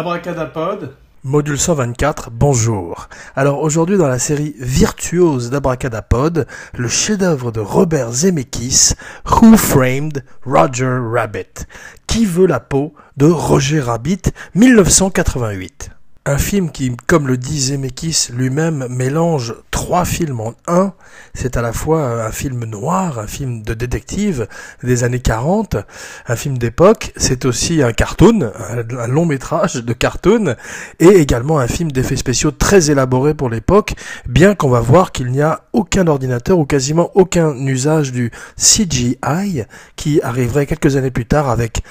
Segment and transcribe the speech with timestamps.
[0.00, 0.96] Abracadapod.
[1.24, 3.10] Module 124, bonjour.
[3.36, 8.94] Alors aujourd'hui dans la série virtuose d'Abracadapod, le chef-d'œuvre de Robert Zemeckis,
[9.30, 11.66] Who Framed Roger Rabbit?
[12.06, 15.90] Qui veut la peau de Roger Rabbit 1988
[16.26, 20.92] un film qui, comme le dit Zemeckis lui-même, mélange trois films en un.
[21.32, 24.46] C'est à la fois un film noir, un film de détective
[24.82, 25.76] des années 40,
[26.28, 27.12] un film d'époque.
[27.16, 30.56] C'est aussi un cartoon, un, long métrage de cartoon,
[30.98, 33.94] et également un film d'effets spéciaux très élaboré pour l'époque,
[34.26, 39.64] bien qu'on va voir qu'il n'y a aucun ordinateur ou quasiment aucun usage du CGI
[39.96, 41.82] qui arriverait quelques années plus tard avec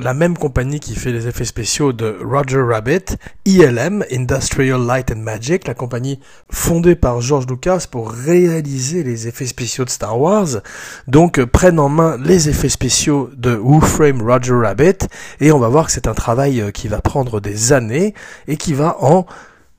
[0.00, 5.20] la même compagnie qui fait les effets spéciaux de Roger Rabbit, ILM, Industrial Light and
[5.20, 10.60] Magic, la compagnie fondée par George Lucas pour réaliser les effets spéciaux de Star Wars,
[11.06, 15.08] donc euh, prennent en main les effets spéciaux de Who Frame Roger Rabbit,
[15.40, 18.14] et on va voir que c'est un travail euh, qui va prendre des années
[18.46, 19.26] et qui va en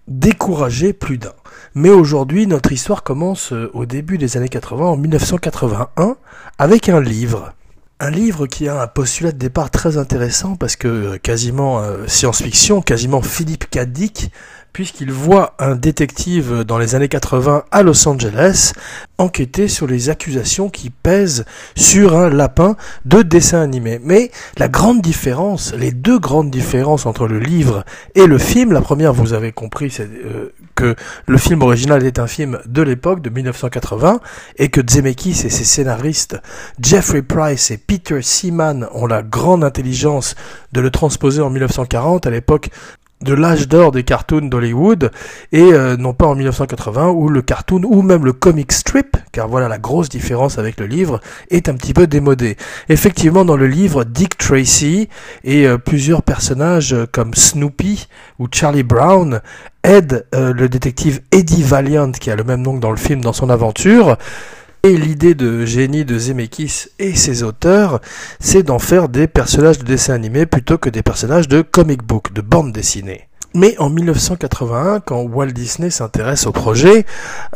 [0.08, 1.34] décourager plus d'un.
[1.76, 6.18] Mais aujourd'hui, notre histoire commence euh, au début des années 80, en 1981,
[6.58, 7.54] avec un livre
[8.00, 12.08] un livre qui a un postulat de départ très intéressant parce que euh, quasiment euh,
[12.08, 13.80] science-fiction, quasiment Philippe K.
[13.80, 14.32] Dick,
[14.74, 18.74] puisqu'il voit un détective dans les années 80 à Los Angeles
[19.18, 22.76] enquêter sur les accusations qui pèsent sur un lapin
[23.06, 24.00] de dessin animé.
[24.04, 27.84] Mais la grande différence, les deux grandes différences entre le livre
[28.16, 30.96] et le film, la première, vous avez compris, c'est euh, que
[31.28, 34.22] le film original est un film de l'époque, de 1980,
[34.58, 36.38] et que Zemeckis et ses scénaristes
[36.82, 40.36] Jeffrey Price et Peter Seaman ont la grande intelligence
[40.72, 42.70] de le transposer en 1940, à l'époque
[43.22, 45.12] de l'âge d'or des cartoons d'Hollywood
[45.52, 49.48] et euh, non pas en 1980 où le cartoon ou même le comic strip car
[49.48, 51.20] voilà la grosse différence avec le livre
[51.50, 52.56] est un petit peu démodé.
[52.88, 55.10] Effectivement dans le livre Dick Tracy
[55.44, 58.08] et euh, plusieurs personnages euh, comme Snoopy
[58.40, 59.42] ou Charlie Brown
[59.84, 63.50] aident le détective Eddie Valiant qui a le même nom dans le film dans son
[63.50, 64.18] aventure
[64.84, 68.00] et l'idée de génie de Zemeckis et ses auteurs,
[68.40, 72.34] c'est d'en faire des personnages de dessin animé plutôt que des personnages de comic book,
[72.34, 73.28] de bande dessinée.
[73.56, 77.06] Mais en 1981, quand Walt Disney s'intéresse au projet,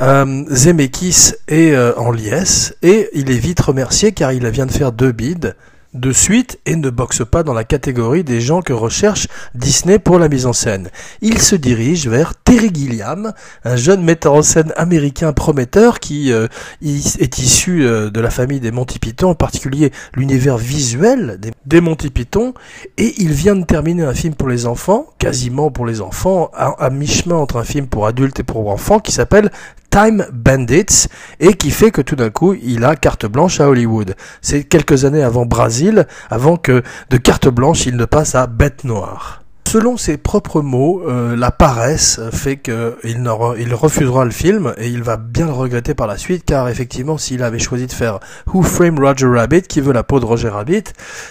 [0.02, 4.72] euh, Zemeckis est euh, en liesse et il est vite remercié car il vient de
[4.72, 5.56] faire deux bides
[5.94, 10.20] de suite et ne boxe pas dans la catégorie des gens que recherche Disney pour
[10.20, 10.90] la mise en scène.
[11.22, 13.34] Il se dirige vers Terry Gilliam,
[13.64, 16.48] un jeune metteur en scène américain prometteur qui euh,
[16.82, 22.10] est issu euh, de la famille des Monty Python, en particulier l'univers visuel des, Monty
[22.10, 22.54] Python,
[22.98, 26.90] et il vient de terminer un film pour les enfants, quasiment pour les enfants, à
[26.90, 29.52] mi-chemin entre un film pour adultes et pour enfants, qui s'appelle
[29.94, 31.08] Time Bandits
[31.40, 34.16] et qui fait que tout d'un coup il a carte blanche à Hollywood.
[34.42, 36.82] C'est quelques années avant Brésil, avant que
[37.12, 39.43] de carte blanche il ne passe à Bête Noire.
[39.74, 42.94] Selon ses propres mots, euh, la paresse fait qu'il
[43.58, 47.18] il refusera le film et il va bien le regretter par la suite car effectivement
[47.18, 48.20] s'il avait choisi de faire
[48.54, 50.84] Who Framed Roger Rabbit, qui veut la peau de Roger Rabbit,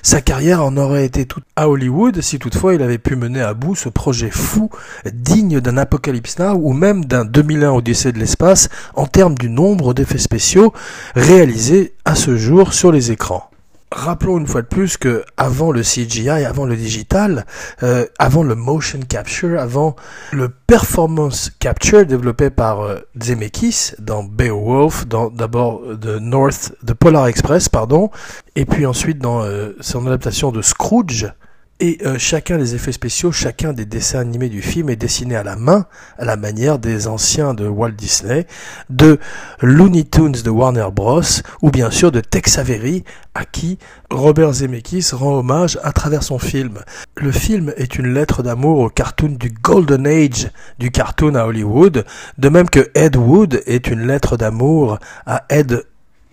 [0.03, 3.55] sa carrière en aurait été toute à Hollywood si toutefois il avait pu mener à
[3.55, 4.71] bout ce projet fou
[5.15, 9.95] digne d'un Apocalypse Now ou même d'un 2001 Odyssée de l'espace en termes du nombre
[9.95, 10.73] d'effets spéciaux
[11.15, 13.52] réalisés à ce jour sur les écrans
[13.93, 17.47] rappelons une fois de plus que avant le CGI, avant le digital,
[17.83, 19.97] euh, avant le motion capture, avant
[20.33, 27.27] le performance capture développé par euh, Zemeckis dans Beowulf, dans d'abord de North, de Polar
[27.27, 28.11] Express, pardon,
[28.57, 31.33] et puis ensuite dans euh, son adaptation de Scrooge,
[31.83, 35.43] et euh, chacun des effets spéciaux, chacun des dessins animés du film est dessiné à
[35.43, 38.47] la main, à la manière des anciens de Walt Disney,
[38.89, 39.19] de
[39.61, 41.23] Looney Tunes de Warner Bros.
[41.61, 43.03] ou bien sûr de Tex Avery,
[43.35, 43.81] à qui
[44.13, 46.79] Robert Zemeckis rend hommage à travers son film.
[47.17, 52.05] Le film est une lettre d'amour au cartoon du Golden Age du cartoon à Hollywood,
[52.39, 55.83] de même que Ed Wood est une lettre d'amour à Ed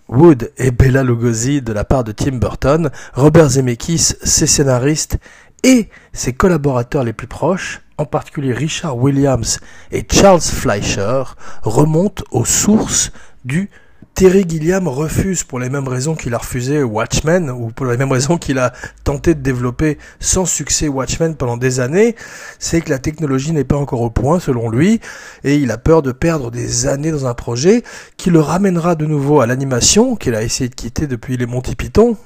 [0.10, 5.20] Wood et Bella Lugosi de la part de Tim Burton, Robert Zemeckis, ses scénaristes
[5.64, 9.60] et ses collaborateurs les plus proches, en particulier Richard Williams
[9.92, 11.24] et Charles Fleischer,
[11.62, 13.12] remontent aux sources
[13.46, 13.70] du
[14.16, 18.12] Terry Gilliam refuse pour les mêmes raisons qu'il a refusé Watchmen, ou pour les mêmes
[18.12, 18.74] raisons qu'il a
[19.06, 22.16] tenté de développer sans succès Watchmen pendant des années,
[22.60, 25.00] c'est que la technologie n'est pas encore au point selon lui,
[25.46, 27.84] et il a peur de perdre des années dans un projet
[28.18, 31.76] qui le ramènera de nouveau à l'animation, qu'il a essayé de quitter depuis les Monty
[31.76, 32.18] Python,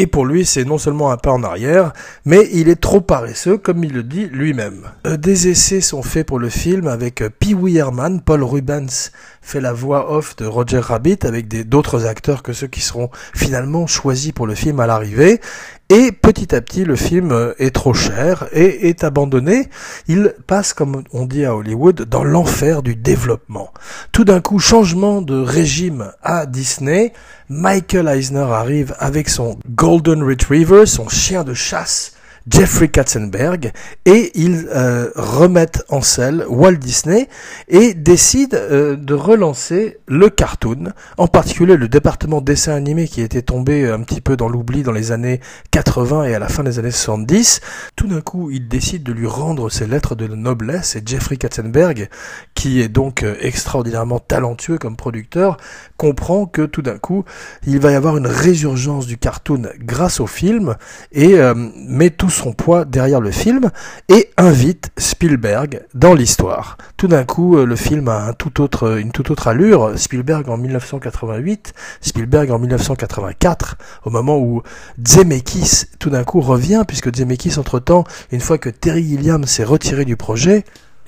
[0.00, 1.92] et pour lui, c'est non seulement un pas en arrière,
[2.24, 4.84] mais il est trop paresseux, comme il le dit lui-même.
[5.08, 9.10] Euh, des essais sont faits pour le film avec Pee Wee Herman, Paul Rubens
[9.48, 13.86] fait la voix off de Roger Rabbit avec d'autres acteurs que ceux qui seront finalement
[13.86, 15.40] choisis pour le film à l'arrivée.
[15.88, 19.70] Et petit à petit, le film euh, est trop cher et est abandonné.
[20.06, 23.72] Il passe, comme on dit à Hollywood, dans l'enfer du développement.
[24.12, 27.14] Tout d'un coup, changement de régime à Disney.
[27.48, 32.17] Michael Eisner arrive avec son Golden Retriever, son chien de chasse
[32.50, 33.72] Jeffrey Katzenberg
[34.04, 37.28] et ils euh, remettent en selle Walt Disney
[37.68, 43.42] et décident euh, de relancer le cartoon, en particulier le département dessin animé qui était
[43.42, 45.40] tombé un petit peu dans l'oubli dans les années
[45.72, 47.60] 80 et à la fin des années 70.
[47.96, 52.08] Tout d'un coup, ils décident de lui rendre ses lettres de noblesse et Jeffrey Katzenberg,
[52.54, 55.56] qui est donc euh, extraordinairement talentueux comme producteur,
[55.96, 57.24] comprend que tout d'un coup,
[57.66, 60.76] il va y avoir une résurgence du cartoon grâce au film
[61.12, 63.70] et met tout son poids derrière le film
[64.08, 66.78] et invite Spielberg dans l'histoire.
[66.96, 69.98] Tout d'un coup, euh, le film a un tout autre, une toute autre allure.
[69.98, 74.62] Spielberg en 1988, Spielberg en 1984, au moment où
[75.04, 80.04] Zemeckis tout d'un coup revient, puisque Zemeckis entre-temps, une fois que Terry Gilliam s'est retiré
[80.04, 80.64] du projet,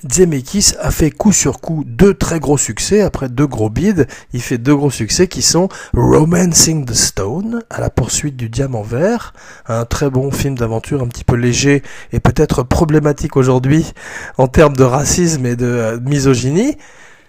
[0.09, 4.41] Zemeckis a fait coup sur coup deux très gros succès, après deux gros bids, il
[4.41, 9.33] fait deux gros succès qui sont Romancing the Stone, à la poursuite du diamant vert,
[9.67, 13.93] un très bon film d'aventure un petit peu léger et peut-être problématique aujourd'hui
[14.37, 16.77] en termes de racisme et de euh, misogynie,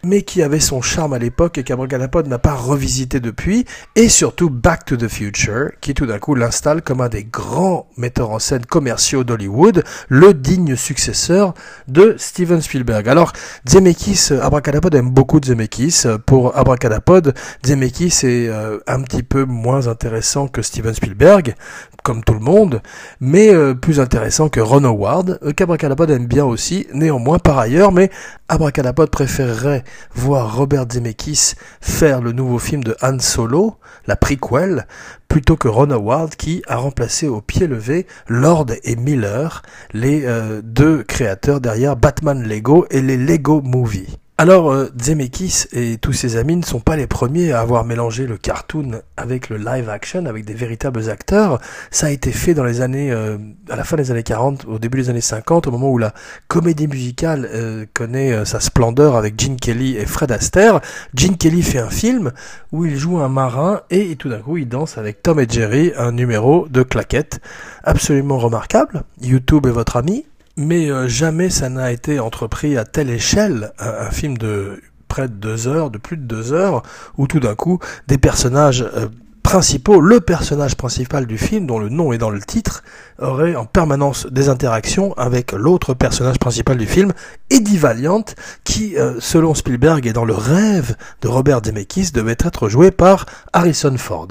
[0.05, 3.65] mais qui avait son charme à l'époque et qu'Abracadapod n'a pas revisité depuis,
[3.95, 7.89] et surtout Back to the Future, qui tout d'un coup l'installe comme un des grands
[7.97, 11.55] metteurs en scène commerciaux d'Hollywood, le digne successeur
[11.89, 13.09] de Steven Spielberg.
[13.09, 13.33] Alors,
[13.69, 16.05] Zemeckis, Abracadapod aime beaucoup Zemeckis.
[16.27, 17.35] Pour Abracadapod,
[17.65, 21.55] Zemeckis est euh, un petit peu moins intéressant que Steven Spielberg,
[22.03, 22.83] comme tout le monde,
[23.21, 27.93] mais euh, plus intéressant que Ron Howard, euh, qu'Abracadapod aime bien aussi, néanmoins par ailleurs,
[27.93, 28.11] mais
[28.49, 29.85] Abracadapod préférerait
[30.15, 34.87] voir Robert Zemeckis faire le nouveau film de Han Solo, la prequel,
[35.29, 39.63] plutôt que Ron Howard qui a remplacé au pied levé Lord et Miller,
[39.93, 44.19] les euh, deux créateurs derrière Batman Lego et les Lego Movie.
[44.39, 48.27] Alors, euh, Zemeckis et tous ses amis ne sont pas les premiers à avoir mélangé
[48.27, 51.61] le cartoon avec le live action, avec des véritables acteurs.
[51.91, 53.37] Ça a été fait dans les années, euh,
[53.69, 56.15] à la fin des années 40, au début des années 50, au moment où la
[56.49, 60.81] comédie musicale euh, connaît sa splendeur avec Gene Kelly et Fred Astaire.
[61.15, 62.33] Gene Kelly fait un film
[62.73, 65.93] où il joue un marin et, tout d'un coup il danse avec Tom et Jerry
[65.97, 67.41] un numéro de claquettes
[67.85, 69.05] absolument remarquable.
[69.21, 70.25] YouTube est votre ami
[70.57, 75.35] mais euh, jamais ça n'a été entrepris à telle échelle, un, film de près de
[75.35, 76.83] deux heures, de plus de deux heures,
[77.19, 77.79] où tout d'un coup
[78.09, 79.09] des personnages euh,
[79.43, 82.83] principaux, le personnage principal du film, dont le nom est dans le titre,
[83.19, 87.13] aurait en permanence des interactions avec l'autre personnage principal du film,
[87.51, 88.25] Eddie Valiant,
[88.65, 93.27] qui, euh, selon Spielberg et dans le rêve de Robert Zemeckis, devait être joué par
[93.53, 94.29] Harrison Ford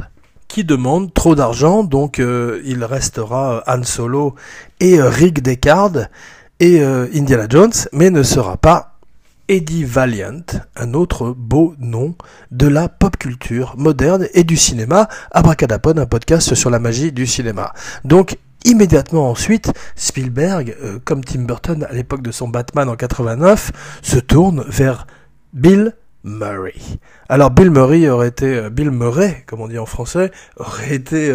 [0.51, 4.36] qui demande trop d'argent, donc euh, il restera euh, Han Solo
[4.81, 5.94] et euh, Rick Deckard
[6.59, 9.00] et Indiana Jones, mais ne sera pas
[9.48, 10.44] Eddie Valiant,
[10.75, 12.13] un autre beau nom
[12.51, 15.07] de la pop culture moderne et du cinéma.
[15.31, 17.73] Abracadapod, un podcast sur la magie du cinéma.
[18.06, 23.71] Donc immédiatement ensuite, Spielberg, comme Tim Burton à l'époque de son Batman en 89,
[24.04, 25.07] se tourne vers
[25.54, 26.75] Bill Murray.
[27.30, 31.33] Alors Bill Murray aurait été Bill Murray, comme on dit en français, aurait été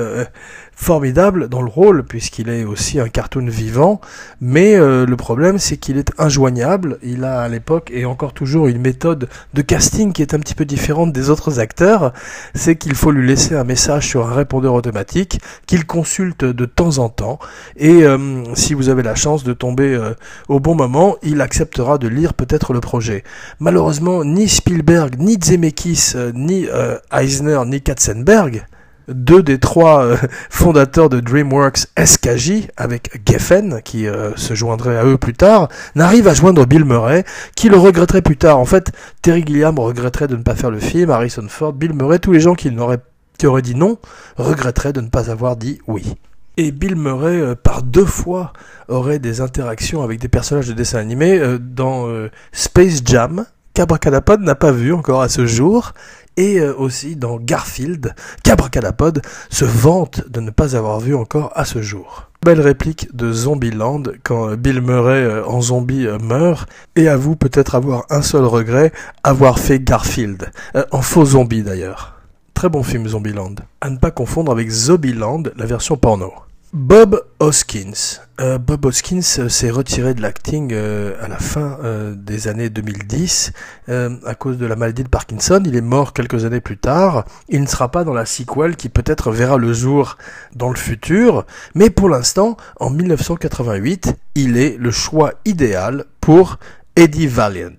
[0.76, 4.00] formidable dans le rôle puisqu'il est aussi un cartoon vivant,
[4.42, 6.98] mais euh, le problème c'est qu'il est injoignable.
[7.02, 10.54] Il a à l'époque et encore toujours une méthode de casting qui est un petit
[10.54, 12.12] peu différente des autres acteurs.
[12.54, 16.98] C'est qu'il faut lui laisser un message sur un répondeur automatique qu'il consulte de temps
[16.98, 17.38] en temps
[17.76, 20.12] et euh, si vous avez la chance de tomber euh,
[20.48, 23.24] au bon moment, il acceptera de lire peut-être le projet.
[23.60, 24.75] Malheureusement, ni Spielberg,
[25.18, 26.66] ni Zemeckis, ni
[27.12, 28.66] Eisner, ni Katzenberg
[29.08, 30.16] deux des trois euh,
[30.50, 36.28] fondateurs de DreamWorks SKJ, avec Geffen, qui euh, se joindrait à eux plus tard, n'arrivent
[36.28, 38.58] à joindre Bill Murray, qui le regretterait plus tard.
[38.58, 38.92] En fait,
[39.22, 42.40] Terry Gilliam regretterait de ne pas faire le film, Harrison Ford, Bill Murray, tous les
[42.40, 43.00] gens qui, n'auraient,
[43.44, 43.98] auraient dit non,
[44.36, 46.14] regretteraient de ne pas avoir dit oui.
[46.58, 48.52] Et Bill Murray, euh, par deux fois,
[48.88, 52.08] aurait des interactions avec des personnages de dessin animé dans
[52.52, 53.44] Space Jam,
[53.76, 55.92] qu'Abracadapod n'a pas vu encore à ce jour,
[56.38, 61.66] et euh, aussi dans Garfield, qu'Abracadapod se vante de ne pas avoir vu encore à
[61.66, 62.30] ce jour.
[62.42, 67.74] Belle réplique de Zombieland quand euh, Bill Murray euh, en zombie meurt et avoue peut-être
[67.74, 68.92] avoir un seul regret,
[69.22, 70.50] avoir fait Garfield,
[70.90, 72.14] en faux zombie d'ailleurs.
[72.54, 73.56] Très bon film Zombieland.
[73.82, 76.32] À ne pas confondre avec Zombieland, la version porno.
[76.76, 78.20] Bob Hoskins.
[78.38, 81.78] Euh, Bob Hoskins euh, s'est retiré de l'acting euh, à la fin
[82.14, 83.52] des années 2010
[83.88, 85.62] à cause de la maladie de Parkinson.
[85.64, 87.24] Il est mort quelques années plus tard.
[87.48, 90.18] Il ne sera pas dans la sequel qui peut-être verra le jour
[90.54, 96.58] dans le futur, mais pour l'instant, en 1988, il est le choix idéal pour
[96.94, 97.70] Eddie Valiant.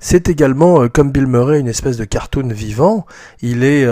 [0.00, 3.06] C'est également, comme Bill Murray, une espèce de cartoon vivant.
[3.40, 3.86] Il est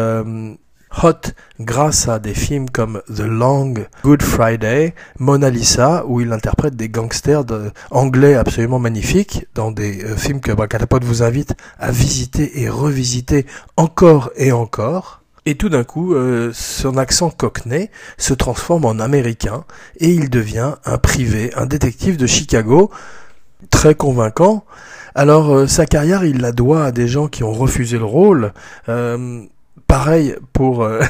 [1.02, 6.76] hot grâce à des films comme The Long Good Friday, Mona Lisa, où il interprète
[6.76, 7.44] des gangsters
[7.90, 13.46] anglais absolument magnifiques dans des euh, films que Catapult vous invite à visiter et revisiter
[13.76, 15.22] encore et encore.
[15.46, 19.64] Et tout d'un coup, euh, son accent cockney se transforme en américain
[19.98, 22.90] et il devient un privé, un détective de Chicago,
[23.70, 24.64] très convaincant.
[25.14, 28.52] Alors euh, sa carrière, il la doit à des gens qui ont refusé le rôle.
[29.86, 31.00] Pareil pour euh,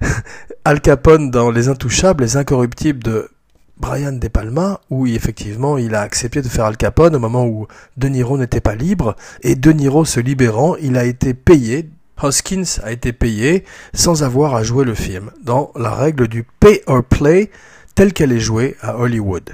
[0.64, 3.30] Al Capone dans Les Intouchables, Les Incorruptibles de
[3.78, 7.66] Brian De Palma, où effectivement il a accepté de faire Al Capone au moment où
[7.96, 11.90] De Niro n'était pas libre, et De Niro se libérant, il a été payé,
[12.22, 16.82] Hoskins a été payé sans avoir à jouer le film, dans la règle du pay
[16.86, 17.50] or play
[17.94, 19.50] telle qu'elle est jouée à Hollywood.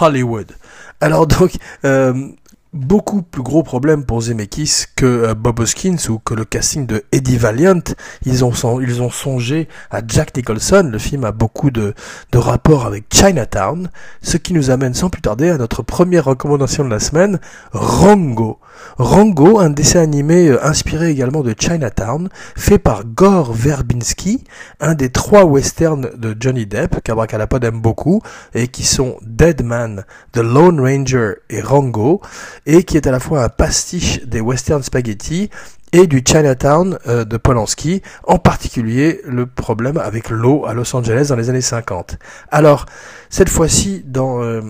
[0.00, 0.52] Hollywood.
[1.00, 1.52] Alors donc,
[1.84, 2.28] euh,
[2.72, 7.04] beaucoup plus gros problème pour Zemeckis que euh, Bob Hoskins ou que le casting de
[7.12, 7.80] Eddie Valiant.
[8.24, 10.88] Ils ont, ils ont songé à Jack Nicholson.
[10.90, 11.94] Le film a beaucoup de,
[12.32, 13.90] de rapports avec Chinatown.
[14.22, 17.40] Ce qui nous amène sans plus tarder à notre première recommandation de la semaine,
[17.72, 18.58] Rango.
[18.98, 24.44] Rango, un dessin animé euh, inspiré également de Chinatown, fait par Gore Verbinski,
[24.80, 28.20] un des trois westerns de Johnny Depp, qu'Abracadapod aime beaucoup,
[28.54, 32.20] et qui sont Dead Man, The Lone Ranger et Rango,
[32.66, 35.50] et qui est à la fois un pastiche des western spaghetti
[35.92, 41.26] et du Chinatown euh, de Polanski, en particulier le problème avec l'eau à Los Angeles
[41.28, 42.16] dans les années 50.
[42.50, 42.86] Alors,
[43.28, 44.60] cette fois-ci, dans euh,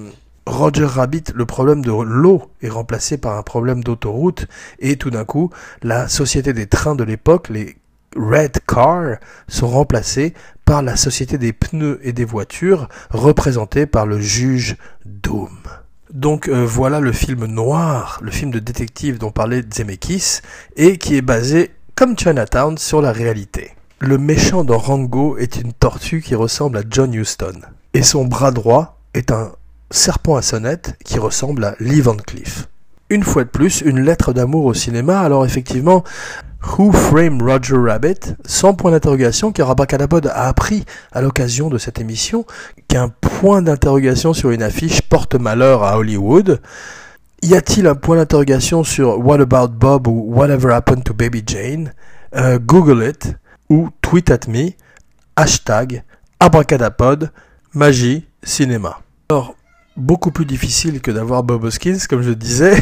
[0.50, 4.49] Roger Rabbit, le problème de l'eau est remplacé par un problème d'autoroute
[4.80, 5.50] et tout d'un coup,
[5.83, 7.76] la société des trains de l'époque, les
[8.16, 14.21] Red Car, sont remplacés par la société des pneus et des voitures, représentée par le
[14.21, 15.57] juge Doom.
[16.12, 20.40] Donc euh, voilà le film noir, le film de détective dont parlait Zemeckis,
[20.75, 23.71] et qui est basé, comme Chinatown, sur la réalité.
[24.00, 27.61] Le méchant dans Rango est une tortue qui ressemble à John Huston,
[27.95, 29.52] et son bras droit est un
[29.91, 32.69] serpent à sonnette qui ressemble à Lee Van Cleef.
[33.09, 36.05] Une fois de plus, une lettre d'amour au cinéma, alors effectivement,
[36.63, 38.37] Who Framed Roger Rabbit?
[38.45, 42.45] Sans point d'interrogation, car Abracadabod a appris à l'occasion de cette émission
[42.87, 46.61] qu'un point d'interrogation sur une affiche porte malheur à Hollywood.
[47.43, 51.93] Y a-t-il un point d'interrogation sur What About Bob ou Whatever Happened to Baby Jane?
[52.37, 53.35] Euh, Google it
[53.71, 54.73] ou tweet at me,
[55.37, 56.05] hashtag
[56.39, 57.31] abracadapod,
[57.75, 59.01] magie, cinéma.
[59.31, 59.55] Alors,
[59.97, 62.77] beaucoup plus difficile que d'avoir Bob Hoskins, comme je disais,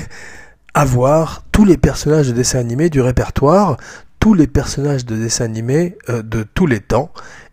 [0.74, 3.76] avoir tous les personnages de dessins animés du répertoire,
[4.20, 7.12] tous les personnages de dessins animés euh, de tous les temps,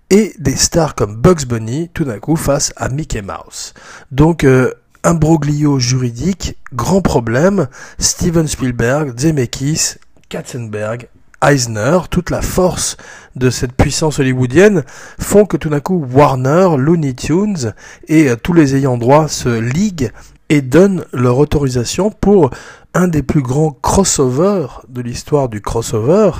[0.10, 3.74] et des stars comme Bugs Bunny tout d'un coup face à Mickey Mouse.
[4.12, 4.72] Donc euh,
[5.04, 7.68] un broglio juridique, grand problème,
[8.00, 9.96] Steven Spielberg, Zemeckis,
[10.30, 11.08] Katzenberg
[11.44, 12.98] Eisner, toute la force
[13.36, 14.84] de cette puissance hollywoodienne
[15.20, 17.74] font que tout d'un coup Warner, Looney Tunes
[18.08, 20.12] et euh, tous les ayants droit se liguent
[20.50, 22.52] et donnent leur autorisation pour
[22.94, 26.32] un des plus grands crossovers de l'histoire du crossover,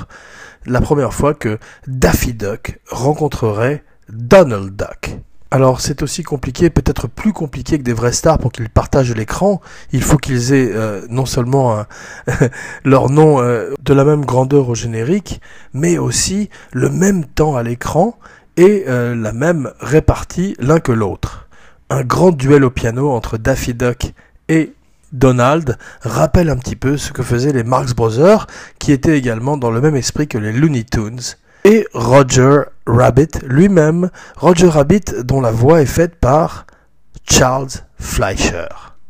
[0.64, 5.18] la première fois que Daffy Duck rencontrerait Donald Duck.
[5.50, 9.60] Alors c'est aussi compliqué, peut-être plus compliqué que des vrais stars pour qu'ils partagent l'écran.
[9.92, 11.84] Il faut qu'ils aient euh, non seulement
[12.84, 15.40] leur nom euh, de la même grandeur au générique,
[15.72, 18.18] mais aussi le même temps à l'écran
[18.56, 21.48] et euh, la même répartie l'un que l'autre.
[21.90, 24.12] Un grand duel au piano entre Daffy Duck
[24.48, 24.72] et
[25.12, 28.48] Donald rappelle un petit peu ce que faisaient les Marx Brothers,
[28.80, 31.20] qui étaient également dans le même esprit que les Looney Tunes
[31.66, 36.64] et Roger Rabbit lui-même, Roger Rabbit dont la voix est faite par
[37.28, 38.68] Charles Fleischer.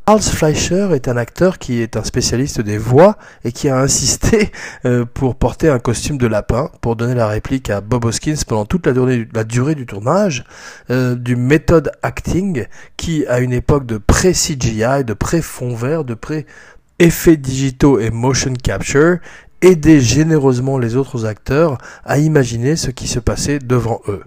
[0.08, 4.52] Charles Fleischer est un acteur qui est un spécialiste des voix et qui a insisté
[4.86, 8.64] euh, pour porter un costume de lapin pour donner la réplique à Bob Hoskins pendant
[8.64, 10.44] toute la durée, du tournage
[10.88, 12.64] euh, du méthode acting
[12.96, 19.18] qui à une époque de pré-CGI, de pré-fond vert, de pré-effets digitaux et motion capture
[19.62, 24.22] aider généreusement les autres acteurs à imaginer ce qui se passait devant eux.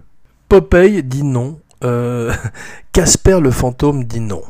[0.47, 2.33] Popeye dit non, euh,
[2.91, 4.41] Casper le fantôme dit non.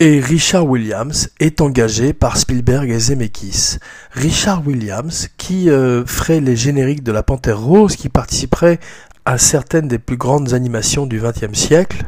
[0.00, 3.78] Et Richard Williams est engagé par Spielberg et Zemeckis.
[4.10, 8.80] Richard Williams, qui euh, ferait les génériques de la Panthère Rose, qui participerait
[9.24, 12.04] à certaines des plus grandes animations du XXe siècle,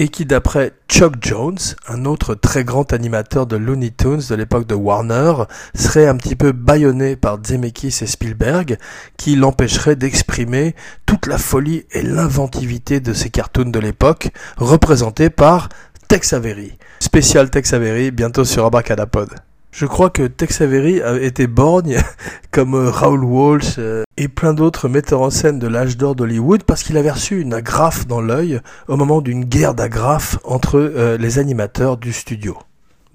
[0.00, 4.66] et qui d'après Chuck Jones, un autre très grand animateur de Looney Tunes de l'époque
[4.66, 8.78] de Warner, serait un petit peu bâillonné par Zemeckis et Spielberg,
[9.18, 15.68] qui l'empêcherait d'exprimer toute la folie et l'inventivité de ces cartoons de l'époque, représentés par
[16.08, 16.78] Tex Avery.
[16.98, 19.28] Spécial Tex Avery, bientôt sur Abracadapod.
[19.72, 21.98] Je crois que Tex Avery a été borgne,
[22.50, 26.64] comme euh, Raoul Walsh euh, et plein d'autres metteurs en scène de l'âge d'or d'Hollywood,
[26.64, 31.16] parce qu'il avait reçu une agrafe dans l'œil au moment d'une guerre d'agrafes entre euh,
[31.16, 32.58] les animateurs du studio.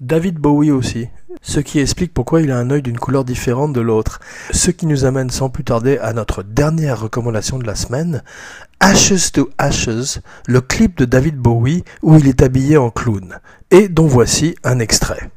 [0.00, 1.08] David Bowie aussi,
[1.42, 4.20] ce qui explique pourquoi il a un œil d'une couleur différente de l'autre.
[4.50, 8.22] Ce qui nous amène sans plus tarder à notre dernière recommandation de la semaine,
[8.80, 13.88] Ashes to Ashes, le clip de David Bowie où il est habillé en clown, et
[13.88, 15.30] dont voici un extrait.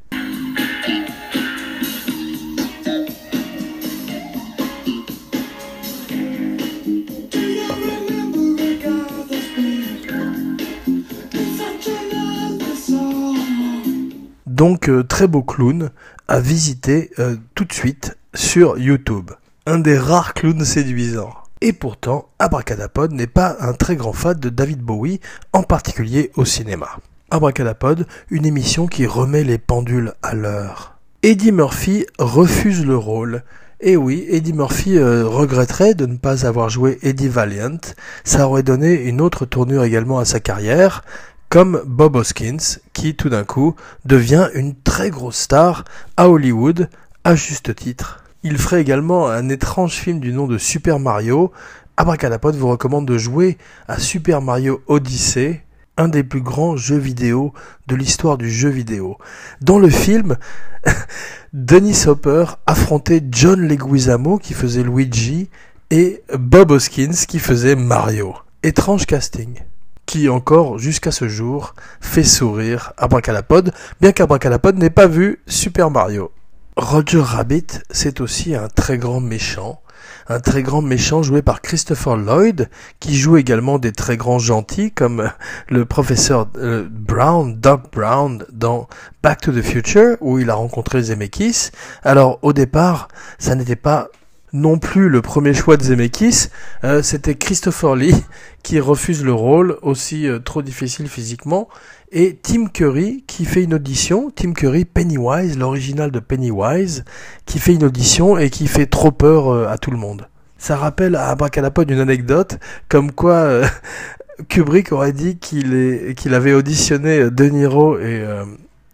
[14.60, 15.90] Donc euh, très beau clown
[16.28, 19.32] à visiter euh, tout de suite sur YouTube.
[19.66, 21.34] Un des rares clowns séduisants.
[21.62, 25.22] Et pourtant, Abracadapod n'est pas un très grand fan de David Bowie,
[25.54, 26.90] en particulier au cinéma.
[27.32, 30.98] Abracadapod, une émission qui remet les pendules à l'heure.
[31.24, 33.44] Eddie Murphy refuse le rôle.
[33.80, 37.80] Et oui, Eddie Murphy euh, regretterait de ne pas avoir joué Eddie Valiant.
[38.26, 41.06] Ça aurait donné une autre tournure également à sa carrière,
[41.50, 43.76] comme Bob Hoskins, qui tout d'un coup
[44.06, 45.84] devient une très grosse star
[46.16, 46.90] à Hollywood,
[47.24, 48.24] à juste titre.
[48.44, 51.52] Il ferait également un étrange film du nom de Super Mario.
[51.98, 55.64] Abracadapod vous recommande de jouer à Super Mario Odyssey,
[55.98, 57.52] un des plus grands jeux vidéo
[57.88, 59.18] de l'histoire du jeu vidéo.
[59.60, 60.38] Dans le film,
[61.54, 65.50] Dennis Hopper affrontait John Leguizamo qui faisait Luigi
[65.90, 68.36] et Bob Hoskins qui faisait Mario.
[68.62, 69.60] Étrange casting
[70.10, 76.32] qui encore, jusqu'à ce jour, fait sourire Abracadapod, bien qu'Abracadapod n'ait pas vu Super Mario.
[76.76, 79.84] Roger Rabbit, c'est aussi un très grand méchant,
[80.28, 84.92] un très grand méchant joué par Christopher Lloyd, qui joue également des très grands gentils
[84.92, 85.32] comme
[85.68, 88.88] le professeur euh, Brown, Doc Brown dans
[89.22, 91.70] Back to the Future, où il a rencontré Zemeckis.
[92.02, 94.08] Alors au départ, ça n'était pas
[94.54, 96.48] non plus le premier choix de Zemeckis,
[96.84, 98.16] euh, c'était Christopher Lee
[98.64, 101.68] qui refuse le rôle, aussi euh, trop difficile physiquement,
[102.12, 107.06] et Tim Curry qui fait une audition, Tim Curry Pennywise, l'original de Pennywise,
[107.46, 110.28] qui fait une audition et qui fait trop peur euh, à tout le monde.
[110.58, 112.60] Ça rappelle à Abracadapod une anecdote,
[112.90, 113.62] comme quoi
[114.50, 118.26] Kubrick aurait dit qu'il avait auditionné De Niro et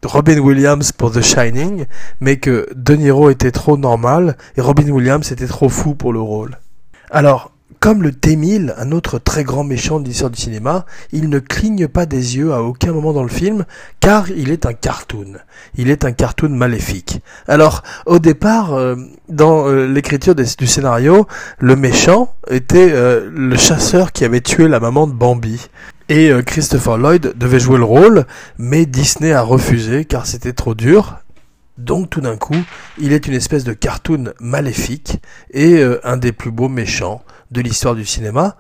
[0.05, 1.85] Robin Williams pour The Shining,
[2.19, 6.21] mais que De Niro était trop normal et Robin Williams était trop fou pour le
[6.21, 6.59] rôle.
[7.09, 11.39] Alors, comme le T-1000, un autre très grand méchant de l'histoire du cinéma, il ne
[11.39, 13.65] cligne pas des yeux à aucun moment dans le film,
[13.99, 15.37] car il est un cartoon.
[15.75, 17.21] Il est un cartoon maléfique.
[17.47, 18.95] Alors, au départ, euh,
[19.29, 21.27] dans euh, l'écriture du scénario,
[21.59, 25.67] le méchant était euh, le chasseur qui avait tué la maman de Bambi.
[26.07, 28.25] Et Christopher Lloyd devait jouer le rôle,
[28.59, 31.17] mais Disney a refusé car c'était trop dur.
[31.79, 32.63] Donc tout d'un coup,
[32.99, 35.19] il est une espèce de cartoon maléfique
[35.51, 38.57] et un des plus beaux méchants de l'histoire du cinéma,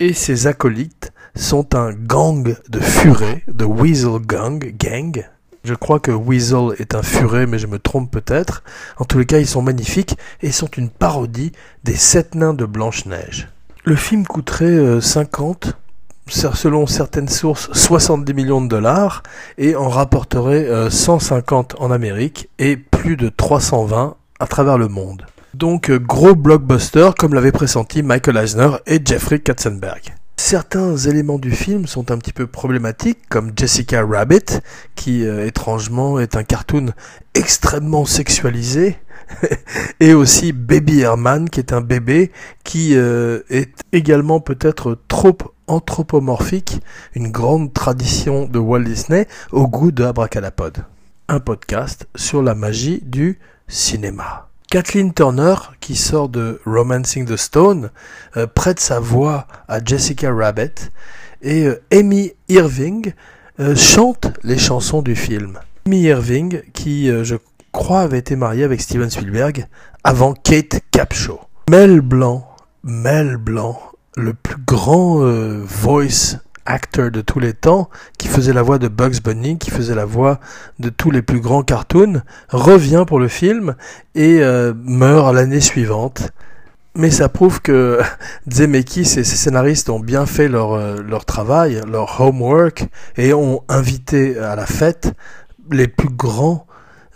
[0.00, 5.24] et ses acolytes sont un gang de furets, de Weasel Gang, gang.
[5.64, 8.64] Je crois que Weasel est un furet, mais je me trompe peut-être.
[8.98, 11.52] En tous les cas, ils sont magnifiques et sont une parodie
[11.84, 13.48] des sept nains de Blanche-Neige.
[13.84, 19.22] Le film coûterait 50, euh, selon certaines sources, 70 millions de dollars
[19.56, 25.26] et en rapporterait 150 euh, en Amérique et plus de 320 à travers le monde.
[25.54, 30.14] Donc euh, gros blockbuster comme l'avaient pressenti Michael Eisner et Jeffrey Katzenberg.
[30.36, 34.60] Certains éléments du film sont un petit peu problématiques, comme Jessica Rabbit,
[34.96, 36.86] qui euh, étrangement est un cartoon
[37.34, 38.98] extrêmement sexualisé,
[40.00, 42.32] et aussi Baby Herman, qui est un bébé
[42.64, 45.36] qui euh, est également peut-être trop
[45.68, 46.80] anthropomorphique,
[47.14, 50.84] une grande tradition de Walt Disney au goût de Abracadapod.
[51.28, 53.38] Un podcast sur la magie du
[53.68, 54.51] cinéma.
[54.72, 57.90] Kathleen Turner, qui sort de Romancing the Stone,
[58.38, 60.90] euh, prête sa voix à Jessica Rabbit
[61.42, 63.12] et euh, Amy Irving
[63.60, 65.58] euh, chante les chansons du film.
[65.84, 67.36] Amy Irving, qui je
[67.70, 69.66] crois avait été mariée avec Steven Spielberg
[70.04, 71.38] avant Kate Capshaw.
[71.68, 72.48] Mel Blanc,
[72.82, 73.78] Mel Blanc,
[74.16, 75.18] le plus grand
[75.66, 79.94] voice acteur de tous les temps, qui faisait la voix de Bugs Bunny, qui faisait
[79.94, 80.40] la voix
[80.78, 83.74] de tous les plus grands cartoons, revient pour le film
[84.14, 86.30] et euh, meurt l'année suivante.
[86.94, 88.00] mais ça prouve que
[88.50, 93.62] Zemeckis et ses scénaristes ont bien fait leur, euh, leur travail, leur homework, et ont
[93.68, 95.12] invité à la fête
[95.70, 96.66] les plus grands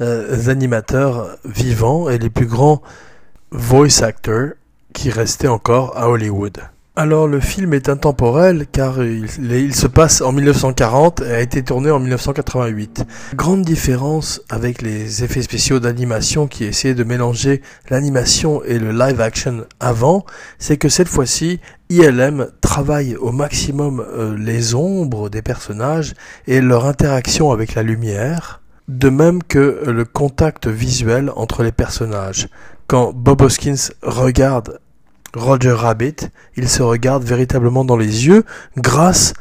[0.00, 2.82] euh, animateurs vivants et les plus grands
[3.50, 4.50] voice actors
[4.92, 6.60] qui restaient encore à Hollywood.
[6.98, 11.90] Alors le film est intemporel car il, se passe en 1940 et a été tourné
[11.90, 13.04] en 1988.
[13.34, 19.20] Grande différence avec les effets spéciaux d'animation qui essayaient de mélanger l'animation et le live
[19.20, 20.24] action avant,
[20.58, 26.14] c'est que cette fois-ci ILM travaille au maximum euh, les ombres des personnages
[26.46, 32.48] et leur interaction avec la lumière, de même que le contact visuel entre les personnages.
[32.86, 34.78] Quand Bob Hoskins regarde
[35.34, 36.16] Roger Rabbit,
[36.56, 38.44] il se regarde véritablement dans les yeux
[38.76, 39.34] grâce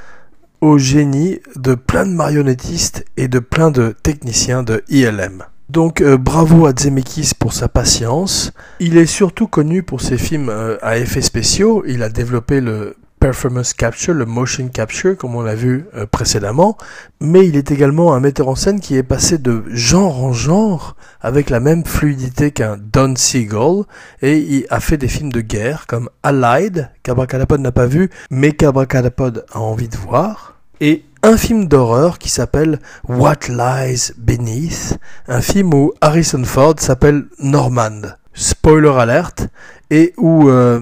[0.62, 5.44] au génie de plein de marionnettistes et de plein de techniciens de ILM.
[5.70, 8.52] Donc euh, bravo à Zemeckis pour sa patience.
[8.80, 11.84] Il est surtout connu pour ses films euh, à effets spéciaux.
[11.88, 12.96] Il a développé le
[13.26, 16.78] performance capture, le motion capture, comme on l'a vu euh, précédemment,
[17.20, 20.96] mais il est également un metteur en scène qui est passé de genre en genre
[21.22, 23.86] avec la même fluidité qu'un Don Siegel,
[24.22, 28.52] et il a fait des films de guerre comme Allied, qu'Abracadapod n'a pas vu, mais
[28.52, 35.42] qu'Abracadapod a envie de voir, et un film d'horreur qui s'appelle What Lies Beneath, un
[35.42, 38.02] film où Harrison Ford s'appelle Normand.
[38.36, 39.48] Spoiler alert,
[39.90, 40.82] et où euh,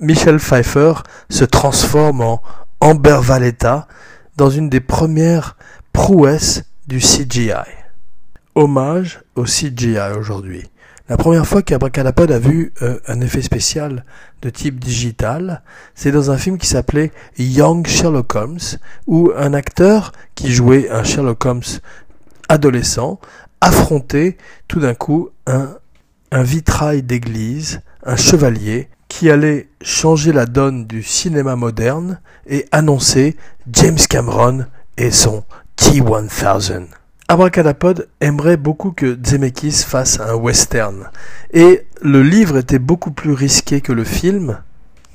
[0.00, 0.92] Michel Pfeiffer
[1.28, 2.40] se transforme en
[2.80, 3.88] Amber Valletta
[4.36, 5.56] dans une des premières
[5.92, 7.52] prouesses du CGI.
[8.54, 10.70] Hommage au CGI aujourd'hui.
[11.08, 14.04] La première fois qu'Abracadapod a vu euh, un effet spécial
[14.42, 15.62] de type digital,
[15.96, 18.58] c'est dans un film qui s'appelait Young Sherlock Holmes,
[19.08, 21.62] où un acteur qui jouait un Sherlock Holmes
[22.48, 23.18] adolescent
[23.60, 24.36] affrontait
[24.68, 25.70] tout d'un coup un,
[26.30, 33.36] un vitrail d'église, un chevalier qui allait changer la donne du cinéma moderne et annoncer
[33.72, 35.42] James Cameron et son
[35.74, 36.86] T-1000.
[37.26, 41.08] Abracadapod aimerait beaucoup que Zemeckis fasse un western.
[41.52, 44.60] Et le livre était beaucoup plus risqué que le film,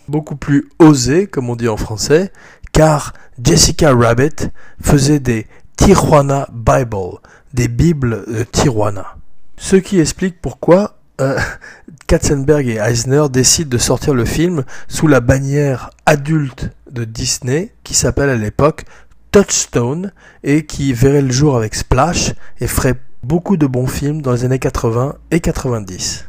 [0.10, 2.34] beaucoup plus osé, comme on dit en français,
[2.74, 4.50] car Jessica Rabbit
[4.82, 7.20] faisait des Tijuana Bible,
[7.54, 9.16] des Bibles de Tijuana.
[9.56, 11.38] Ce qui explique pourquoi euh,
[12.08, 17.94] Katzenberg et Eisner décident de sortir le film sous la bannière adulte de Disney, qui
[17.94, 18.84] s'appelle à l'époque
[19.32, 20.12] Touchstone,
[20.44, 24.46] et qui verrait le jour avec Splash et ferait beaucoup de bons films dans les
[24.46, 26.26] années 80 et 90.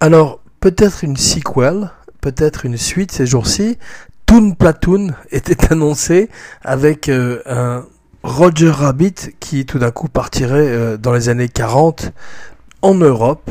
[0.00, 1.90] Alors, peut-être une sequel,
[2.20, 3.78] peut-être une suite ces jours-ci.
[4.26, 6.28] Toon Platoon était annoncé
[6.62, 7.84] avec euh, un
[8.22, 12.12] Roger Rabbit qui tout d'un coup partirait euh, dans les années 40
[12.82, 13.50] en Europe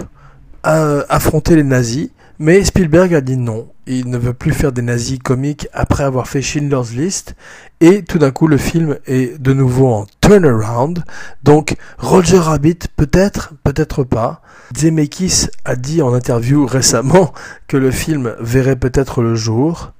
[0.64, 3.68] à affronter les nazis, mais Spielberg a dit non.
[3.86, 7.36] Il ne veut plus faire des nazis comiques après avoir fait Schindler's List.
[7.82, 11.04] Et tout d'un coup, le film est de nouveau en turnaround.
[11.44, 14.42] Donc, Roger Rabbit, peut-être, peut-être pas.
[14.76, 17.32] Zemeckis a dit en interview récemment
[17.68, 19.92] que le film verrait peut-être le jour.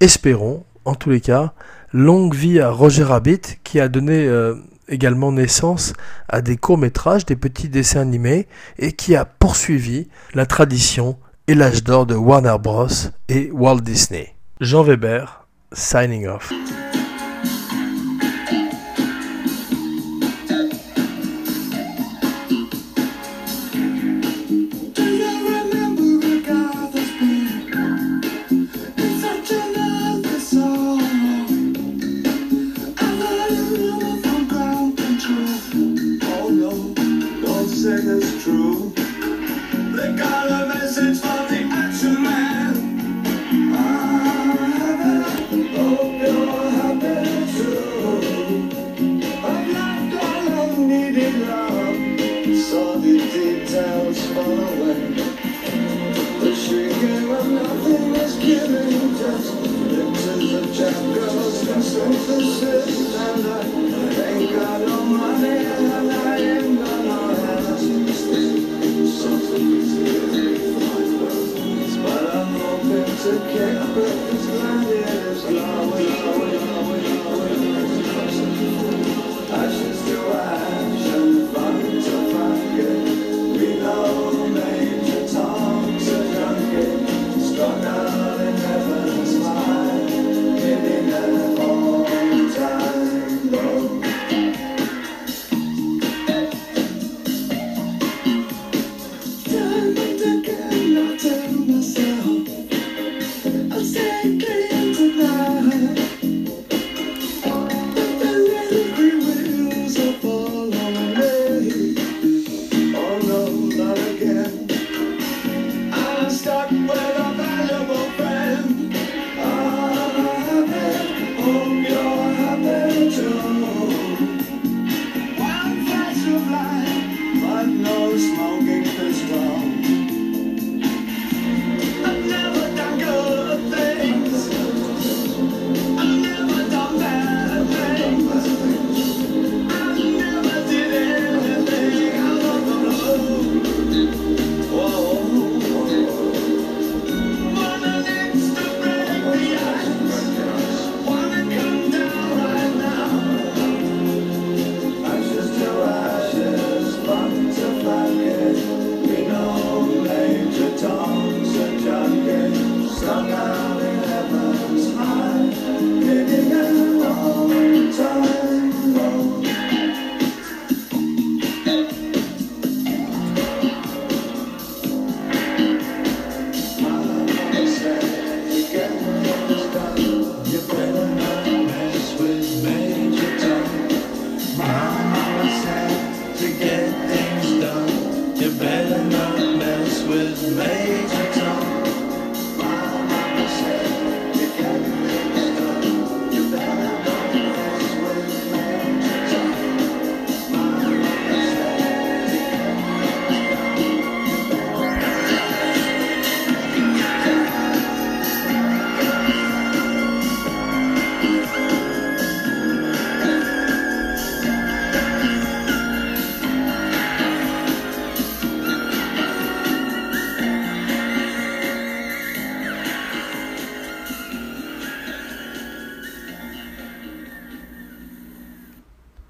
[0.00, 1.52] Espérons, en tous les cas.
[1.92, 4.54] Longue vie à Roger Rabbit, qui a donné euh,
[4.90, 5.92] également naissance
[6.28, 8.46] à des courts-métrages, des petits dessins animés,
[8.78, 12.88] et qui a poursuivi la tradition et l'âge d'or de Warner Bros.
[13.28, 14.34] et Walt Disney.
[14.60, 16.52] Jean Weber, signing off.